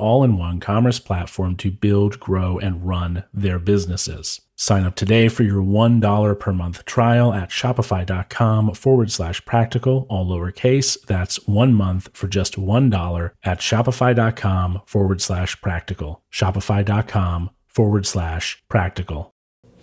all 0.00 0.24
in 0.24 0.36
one 0.36 0.58
commerce 0.58 0.98
platform 0.98 1.56
to 1.56 1.70
build, 1.70 2.18
grow, 2.18 2.58
and 2.58 2.86
run 2.86 3.24
their 3.32 3.58
businesses. 3.58 4.40
Sign 4.56 4.84
up 4.84 4.94
today 4.94 5.28
for 5.28 5.42
your 5.42 5.62
$1 5.62 6.38
per 6.38 6.52
month 6.52 6.84
trial 6.84 7.32
at 7.32 7.48
shopify.com 7.48 8.74
forward 8.74 9.10
slash 9.10 9.42
practical, 9.46 10.06
all 10.10 10.26
lowercase. 10.26 11.00
That's 11.06 11.46
one 11.46 11.72
month 11.72 12.10
for 12.12 12.28
just 12.28 12.56
$1 12.56 13.30
at 13.42 13.60
shopify.com 13.60 14.82
forward 14.84 15.22
slash 15.22 15.60
practical. 15.62 16.22
Shopify.com 16.30 17.50
forward 17.68 18.06
slash 18.06 18.62
practical. 18.68 19.34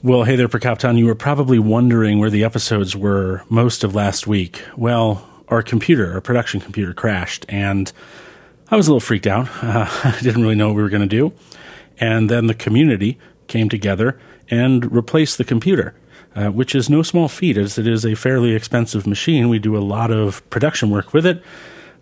Well, 0.03 0.25
hey 0.25 0.35
there, 0.35 0.47
Prokopton. 0.47 0.99
You 0.99 1.07
were 1.07 1.15
probably 1.15 1.57
wondering 1.57 2.19
where 2.19 2.29
the 2.29 2.43
episodes 2.43 2.95
were 2.95 3.41
most 3.49 3.83
of 3.83 3.95
last 3.95 4.27
week. 4.27 4.61
Well, 4.75 5.27
our 5.47 5.63
computer, 5.63 6.13
our 6.13 6.21
production 6.21 6.59
computer, 6.59 6.93
crashed, 6.93 7.47
and 7.49 7.91
I 8.69 8.75
was 8.75 8.87
a 8.87 8.91
little 8.91 8.99
freaked 8.99 9.27
out. 9.27 9.47
Uh, 9.63 9.87
I 10.03 10.17
didn't 10.21 10.41
really 10.41 10.55
know 10.55 10.67
what 10.67 10.75
we 10.75 10.83
were 10.83 10.89
going 10.89 11.01
to 11.01 11.07
do. 11.07 11.33
And 11.99 12.29
then 12.29 12.47
the 12.47 12.53
community 12.53 13.17
came 13.47 13.69
together 13.69 14.19
and 14.49 14.91
replaced 14.91 15.37
the 15.37 15.43
computer, 15.43 15.95
uh, 16.35 16.47
which 16.49 16.75
is 16.75 16.89
no 16.89 17.01
small 17.01 17.27
feat, 17.27 17.57
as 17.57 17.77
it 17.77 17.87
is 17.87 18.05
a 18.05 18.15
fairly 18.15 18.53
expensive 18.53 19.07
machine. 19.07 19.49
We 19.49 19.59
do 19.59 19.77
a 19.77 19.79
lot 19.79 20.11
of 20.11 20.47
production 20.49 20.89
work 20.89 21.13
with 21.13 21.25
it. 21.25 21.41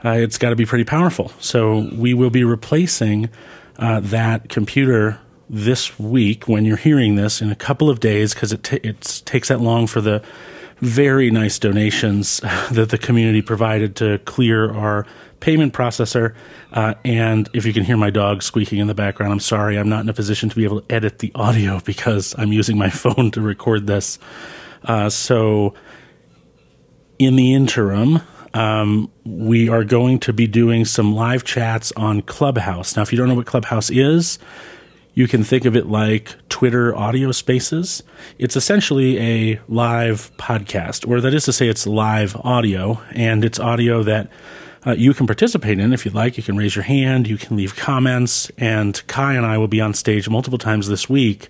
Uh, 0.03 0.11
it's 0.11 0.37
got 0.37 0.49
to 0.49 0.55
be 0.55 0.65
pretty 0.65 0.83
powerful. 0.83 1.31
So 1.39 1.89
we 1.93 2.13
will 2.13 2.29
be 2.29 2.43
replacing 2.43 3.29
uh, 3.77 3.99
that 4.01 4.49
computer 4.49 5.19
this 5.49 5.99
week 5.99 6.47
when 6.47 6.65
you're 6.65 6.77
hearing 6.77 7.15
this 7.15 7.41
in 7.41 7.51
a 7.51 7.55
couple 7.55 7.89
of 7.89 7.99
days 7.99 8.33
because 8.33 8.51
it, 8.51 8.63
t- 8.63 8.79
it 8.83 9.21
takes 9.25 9.49
that 9.49 9.61
long 9.61 9.85
for 9.85 10.01
the 10.01 10.23
very 10.79 11.31
nice 11.31 11.59
donations 11.59 12.37
that 12.71 12.89
the 12.89 12.97
community 12.97 13.41
provided 13.41 13.95
to 13.97 14.17
clear 14.19 14.71
our 14.73 15.05
payment 15.39 15.73
processor. 15.73 16.35
Uh, 16.71 16.95
and 17.03 17.49
if 17.53 17.65
you 17.65 17.73
can 17.73 17.83
hear 17.83 17.97
my 17.97 18.09
dog 18.09 18.43
squeaking 18.43 18.79
in 18.79 18.87
the 18.87 18.93
background, 18.93 19.31
I'm 19.33 19.39
sorry, 19.39 19.77
I'm 19.77 19.89
not 19.89 20.01
in 20.01 20.09
a 20.09 20.13
position 20.13 20.49
to 20.49 20.55
be 20.55 20.63
able 20.63 20.81
to 20.81 20.93
edit 20.93 21.19
the 21.19 21.31
audio 21.35 21.79
because 21.85 22.35
I'm 22.37 22.51
using 22.51 22.77
my 22.77 22.89
phone 22.91 23.31
to 23.31 23.41
record 23.41 23.87
this. 23.87 24.19
Uh, 24.83 25.09
so, 25.09 25.73
in 27.17 27.35
the 27.35 27.53
interim, 27.53 28.21
um, 28.53 29.11
we 29.23 29.67
are 29.69 29.83
going 29.83 30.19
to 30.19 30.33
be 30.33 30.47
doing 30.47 30.85
some 30.85 31.15
live 31.15 31.43
chats 31.43 31.91
on 31.97 32.21
Clubhouse. 32.21 32.95
Now, 32.95 33.01
if 33.01 33.11
you 33.11 33.17
don't 33.17 33.27
know 33.27 33.35
what 33.35 33.45
Clubhouse 33.45 33.89
is, 33.89 34.37
you 35.15 35.27
can 35.27 35.43
think 35.43 35.65
of 35.65 35.75
it 35.75 35.87
like 35.87 36.35
Twitter 36.49 36.95
audio 36.95 37.31
spaces. 37.31 38.03
It's 38.37 38.55
essentially 38.55 39.17
a 39.17 39.61
live 39.69 40.29
podcast, 40.37 41.07
or 41.07 41.21
that 41.21 41.33
is 41.33 41.45
to 41.45 41.53
say, 41.53 41.69
it's 41.69 41.87
live 41.87 42.35
audio, 42.37 43.01
and 43.11 43.43
it's 43.43 43.59
audio 43.59 44.03
that 44.03 44.29
uh, 44.85 44.93
you 44.93 45.13
can 45.13 45.27
participate 45.27 45.79
in 45.79 45.93
if 45.93 46.05
you'd 46.05 46.13
like. 46.13 46.37
You 46.37 46.43
can 46.43 46.57
raise 46.57 46.75
your 46.75 46.83
hand, 46.83 47.27
you 47.27 47.37
can 47.37 47.57
leave 47.57 47.75
comments, 47.75 48.49
and 48.57 49.01
Kai 49.07 49.33
and 49.33 49.45
I 49.45 49.57
will 49.57 49.67
be 49.67 49.81
on 49.81 49.93
stage 49.93 50.29
multiple 50.29 50.59
times 50.59 50.87
this 50.87 51.09
week 51.09 51.49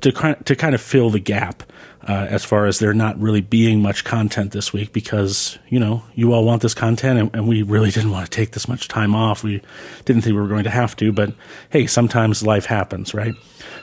to 0.00 0.12
to 0.44 0.56
kind 0.56 0.74
of 0.74 0.80
fill 0.80 1.10
the 1.10 1.20
gap 1.20 1.62
uh, 2.06 2.26
as 2.28 2.44
far 2.44 2.66
as 2.66 2.78
there 2.78 2.92
not 2.92 3.18
really 3.20 3.40
being 3.40 3.80
much 3.80 4.04
content 4.04 4.50
this 4.50 4.72
week 4.72 4.92
because 4.92 5.58
you 5.68 5.78
know 5.78 6.02
you 6.14 6.32
all 6.32 6.44
want 6.44 6.62
this 6.62 6.74
content 6.74 7.18
and, 7.18 7.30
and, 7.34 7.48
we 7.48 7.62
really 7.62 7.90
didn't 7.92 8.10
want 8.10 8.28
to 8.28 8.30
take 8.30 8.52
this 8.52 8.68
much 8.68 8.88
time 8.88 9.14
off. 9.14 9.44
We 9.44 9.62
didn't 10.04 10.22
think 10.22 10.34
we 10.34 10.40
were 10.40 10.48
going 10.48 10.64
to 10.64 10.70
have 10.70 10.96
to, 10.96 11.12
but 11.12 11.32
hey, 11.70 11.86
sometimes 11.86 12.42
life 12.42 12.66
happens, 12.66 13.14
right? 13.14 13.34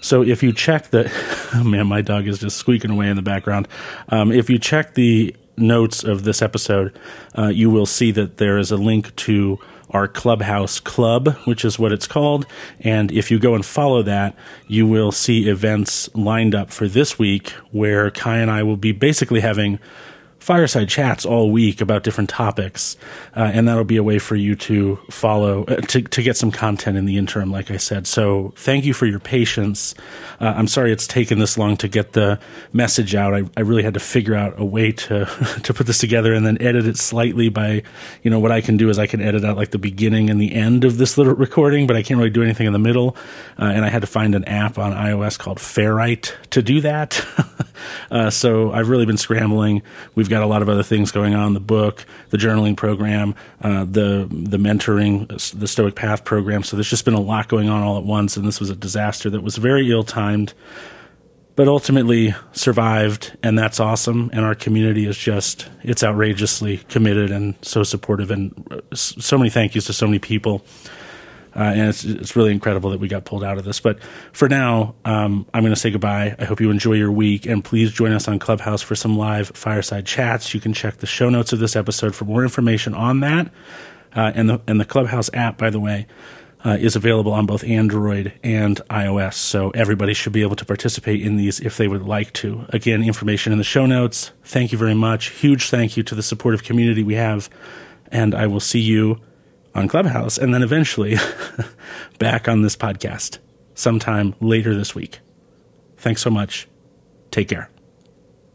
So 0.01 0.21
if 0.21 0.43
you 0.43 0.53
check 0.53 0.89
the 0.89 1.11
oh 1.55 1.63
man, 1.63 1.87
my 1.87 2.01
dog 2.01 2.27
is 2.27 2.39
just 2.39 2.57
squeaking 2.57 2.91
away 2.91 3.09
in 3.09 3.15
the 3.15 3.21
background. 3.21 3.67
Um, 4.09 4.31
if 4.31 4.49
you 4.49 4.59
check 4.59 4.95
the 4.95 5.35
notes 5.59 6.03
of 6.03 6.23
this 6.23 6.41
episode, 6.41 6.97
uh, 7.37 7.47
you 7.47 7.69
will 7.69 7.85
see 7.85 8.11
that 8.11 8.37
there 8.37 8.57
is 8.57 8.71
a 8.71 8.77
link 8.77 9.15
to 9.17 9.59
our 9.91 10.07
Clubhouse 10.07 10.79
Club, 10.79 11.35
which 11.45 11.65
is 11.65 11.79
what 11.79 11.91
it's 11.91 12.07
called. 12.07 12.45
And 12.79 13.11
if 13.11 13.31
you 13.31 13.39
go 13.39 13.55
and 13.55 13.65
follow 13.65 14.03
that, 14.03 14.35
you 14.67 14.85
will 14.85 15.11
see 15.11 15.49
events 15.49 16.13
lined 16.15 16.53
up 16.53 16.71
for 16.71 16.87
this 16.87 17.17
week 17.17 17.51
where 17.71 18.11
Kai 18.11 18.37
and 18.37 18.51
I 18.51 18.63
will 18.63 18.77
be 18.77 18.91
basically 18.91 19.39
having 19.39 19.79
fireside 20.39 20.89
chats 20.89 21.25
all 21.25 21.51
week 21.51 21.81
about 21.81 22.03
different 22.03 22.29
topics, 22.29 22.97
uh, 23.35 23.51
and 23.53 23.67
that'll 23.67 23.83
be 23.83 23.97
a 23.97 24.03
way 24.03 24.19
for 24.19 24.35
you 24.35 24.55
to 24.55 24.97
follow 25.09 25.65
uh, 25.65 25.75
to 25.81 26.01
to 26.01 26.23
get 26.23 26.37
some 26.37 26.51
content 26.51 26.97
in 26.97 27.05
the 27.05 27.17
interim. 27.17 27.51
Like 27.51 27.69
I 27.71 27.77
said, 27.77 28.07
so 28.07 28.53
thank 28.55 28.85
you 28.85 28.93
for 28.93 29.05
your 29.05 29.19
patience. 29.19 29.93
Uh, 30.39 30.53
I'm 30.55 30.67
sorry 30.67 30.91
it's 30.91 31.07
taken 31.07 31.39
this 31.39 31.57
long 31.57 31.77
to 31.77 31.87
get 31.87 32.13
the 32.13 32.39
message 32.73 33.15
out. 33.15 33.33
I, 33.33 33.43
I 33.57 33.61
really 33.61 33.83
had 33.83 33.93
to 33.93 33.99
figure 33.99 34.35
out 34.35 34.59
a 34.59 34.65
way 34.65 34.91
to 34.91 35.25
to 35.63 35.73
put 35.73 35.87
this 35.87 35.99
together 35.99 36.33
and 36.33 36.45
then 36.45 36.61
edit 36.61 36.85
it 36.85 36.97
slightly. 36.97 37.49
By 37.49 37.83
you 38.23 38.31
know 38.31 38.39
what 38.39 38.51
I 38.51 38.61
can 38.61 38.77
do 38.77 38.89
is 38.89 38.97
I 38.97 39.07
can 39.07 39.21
edit 39.21 39.43
out 39.43 39.57
like 39.57 39.71
the 39.71 39.77
beginning 39.77 40.29
and 40.29 40.41
the 40.41 40.53
end 40.55 40.83
of 40.85 40.97
this 40.97 41.17
little 41.17 41.33
recording, 41.35 41.85
but 41.87 41.95
I 41.95 42.03
can't 42.03 42.17
really 42.17 42.29
do 42.29 42.43
anything 42.43 42.67
in 42.67 42.73
the 42.73 42.79
middle. 42.79 43.15
Uh, 43.57 43.65
and 43.65 43.85
I 43.85 43.89
had 43.89 44.01
to 44.01 44.07
find 44.07 44.35
an 44.35 44.45
app 44.45 44.77
on 44.77 44.93
iOS 44.93 45.37
called 45.37 45.57
Ferrite 45.57 46.33
to 46.51 46.61
do 46.61 46.81
that. 46.81 47.25
Uh, 48.11 48.29
so 48.29 48.71
I've 48.71 48.89
really 48.89 49.05
been 49.05 49.17
scrambling. 49.17 49.81
We've 50.15 50.28
got 50.29 50.43
a 50.43 50.45
lot 50.45 50.61
of 50.61 50.69
other 50.69 50.83
things 50.83 51.11
going 51.11 51.35
on: 51.35 51.53
the 51.53 51.59
book, 51.59 52.05
the 52.29 52.37
journaling 52.37 52.77
program, 52.77 53.35
uh, 53.61 53.85
the 53.85 54.27
the 54.29 54.57
mentoring, 54.57 55.27
the 55.59 55.67
Stoic 55.67 55.95
Path 55.95 56.23
program. 56.23 56.63
So 56.63 56.77
there's 56.77 56.89
just 56.89 57.05
been 57.05 57.13
a 57.13 57.19
lot 57.19 57.47
going 57.47 57.69
on 57.69 57.83
all 57.83 57.97
at 57.97 58.03
once, 58.03 58.37
and 58.37 58.47
this 58.47 58.59
was 58.59 58.69
a 58.69 58.75
disaster 58.75 59.29
that 59.29 59.41
was 59.41 59.57
very 59.57 59.91
ill 59.91 60.03
timed, 60.03 60.53
but 61.55 61.67
ultimately 61.67 62.33
survived, 62.51 63.37
and 63.43 63.57
that's 63.57 63.79
awesome. 63.79 64.29
And 64.31 64.45
our 64.45 64.55
community 64.55 65.05
is 65.05 65.17
just 65.17 65.67
it's 65.83 66.03
outrageously 66.03 66.77
committed 66.89 67.31
and 67.31 67.55
so 67.61 67.83
supportive, 67.83 68.31
and 68.31 68.67
uh, 68.71 68.95
so 68.95 69.37
many 69.37 69.49
thank 69.49 69.75
yous 69.75 69.85
to 69.85 69.93
so 69.93 70.05
many 70.05 70.19
people. 70.19 70.63
Uh, 71.59 71.63
and 71.63 71.89
it's, 71.89 72.05
it's 72.05 72.37
really 72.37 72.53
incredible 72.53 72.89
that 72.91 73.01
we 73.01 73.09
got 73.09 73.25
pulled 73.25 73.43
out 73.43 73.57
of 73.57 73.65
this. 73.65 73.81
But 73.81 74.01
for 74.31 74.47
now, 74.47 74.95
um, 75.03 75.45
I'm 75.53 75.61
going 75.61 75.73
to 75.73 75.79
say 75.79 75.91
goodbye. 75.91 76.33
I 76.39 76.45
hope 76.45 76.61
you 76.61 76.71
enjoy 76.71 76.93
your 76.93 77.11
week, 77.11 77.45
and 77.45 77.61
please 77.61 77.91
join 77.91 78.13
us 78.13 78.29
on 78.29 78.39
Clubhouse 78.39 78.81
for 78.81 78.95
some 78.95 79.17
live 79.17 79.49
fireside 79.49 80.05
chats. 80.05 80.53
You 80.53 80.61
can 80.61 80.71
check 80.71 80.97
the 80.97 81.05
show 81.05 81.29
notes 81.29 81.51
of 81.51 81.59
this 81.59 81.75
episode 81.75 82.15
for 82.15 82.23
more 82.23 82.43
information 82.43 82.93
on 82.93 83.19
that. 83.19 83.51
Uh, 84.15 84.31
and 84.33 84.49
the 84.49 84.61
and 84.67 84.79
the 84.79 84.85
Clubhouse 84.85 85.29
app, 85.33 85.57
by 85.57 85.69
the 85.69 85.81
way, 85.81 86.07
uh, 86.63 86.77
is 86.79 86.95
available 86.95 87.33
on 87.33 87.45
both 87.45 87.65
Android 87.65 88.33
and 88.41 88.79
iOS. 88.89 89.33
So 89.33 89.69
everybody 89.71 90.13
should 90.13 90.33
be 90.33 90.41
able 90.41 90.55
to 90.55 90.65
participate 90.65 91.21
in 91.21 91.35
these 91.35 91.59
if 91.59 91.75
they 91.75 91.89
would 91.89 92.03
like 92.03 92.31
to. 92.33 92.65
Again, 92.69 93.03
information 93.03 93.51
in 93.51 93.57
the 93.57 93.65
show 93.65 93.85
notes. 93.85 94.31
Thank 94.45 94.71
you 94.71 94.77
very 94.77 94.95
much. 94.95 95.31
Huge 95.31 95.69
thank 95.69 95.97
you 95.97 96.03
to 96.03 96.15
the 96.15 96.23
supportive 96.23 96.63
community 96.63 97.03
we 97.03 97.15
have, 97.15 97.49
and 98.11 98.33
I 98.33 98.47
will 98.47 98.61
see 98.61 98.79
you 98.79 99.19
on 99.79 99.87
Clubhouse 99.87 100.37
and 100.37 100.53
then 100.53 100.61
eventually 100.61 101.17
back 102.19 102.47
on 102.47 102.61
this 102.61 102.75
podcast 102.75 103.39
sometime 103.73 104.35
later 104.41 104.75
this 104.75 104.93
week. 104.93 105.19
Thanks 105.97 106.21
so 106.21 106.29
much. 106.29 106.67
Take 107.31 107.47
care. 107.47 107.69